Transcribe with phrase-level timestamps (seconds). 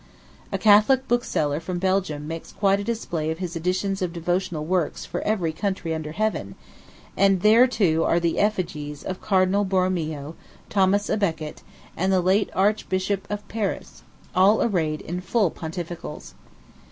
[0.51, 5.05] A Catholic bookseller from Belgium makes quite a display of his editions of devotional works
[5.05, 6.55] for every country under heaven;
[7.15, 10.33] and there, too, are the effigies of Cardinal Boromeo,
[10.71, 11.61] Thomas à Becket,
[11.95, 14.01] and the late Archbishop of Paris,
[14.35, 16.33] all arrayed in full pontificals.